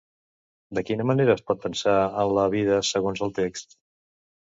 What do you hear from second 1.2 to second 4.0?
es pot pensar en la vida segons el text?